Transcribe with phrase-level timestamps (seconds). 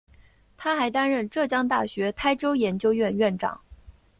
[0.57, 3.61] 他还担任浙江大学台州研究院院长。